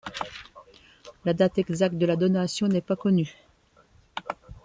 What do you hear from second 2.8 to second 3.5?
pas connue.